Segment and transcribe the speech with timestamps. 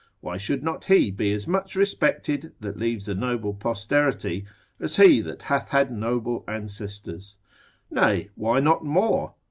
[0.19, 4.47] why should not he be as much respected that leaves a noble posterity,
[4.79, 7.37] as he that hath had noble ancestors?
[7.91, 9.35] nay why not more?